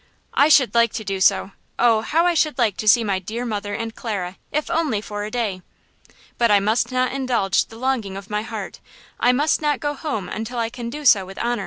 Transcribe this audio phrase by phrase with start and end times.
[0.33, 1.51] "I should like to do so!
[1.77, 5.25] Oh, how I should like to see my dear mother and Clara, if only for
[5.25, 5.61] a day!
[6.39, 8.79] but I must not indulge the longing of my heart.
[9.19, 11.59] I must not go home until I can do so with honor!"